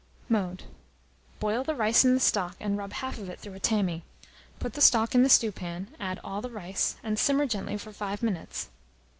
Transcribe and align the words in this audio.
Mode. 0.29 0.63
Boil 1.39 1.63
the 1.63 1.75
rice 1.75 2.03
in 2.03 2.15
the 2.15 2.19
stock, 2.19 2.55
and 2.59 2.75
rub 2.75 2.91
half 2.91 3.19
of 3.19 3.29
it 3.29 3.37
through 3.39 3.53
a 3.53 3.59
tammy; 3.59 4.01
put 4.57 4.73
the 4.73 4.81
stock 4.81 5.13
in 5.13 5.21
the 5.21 5.29
stewpan, 5.29 5.89
add 5.99 6.19
all 6.23 6.41
the 6.41 6.49
rice, 6.49 6.95
and 7.03 7.19
simmer 7.19 7.45
gently 7.45 7.77
for 7.77 7.91
5 7.93 8.23
minutes. 8.23 8.69